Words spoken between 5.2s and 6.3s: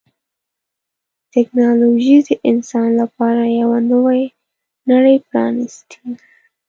پرانستې ده.